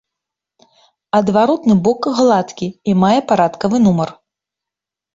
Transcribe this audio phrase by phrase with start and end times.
[1.19, 4.09] Адваротны бок гладкі і мае парадкавы нумар.